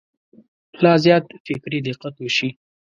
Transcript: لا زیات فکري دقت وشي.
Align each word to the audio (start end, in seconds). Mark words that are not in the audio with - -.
لا 0.83 0.93
زیات 1.03 1.23
فکري 1.45 1.79
دقت 1.87 2.15
وشي. 2.19 2.49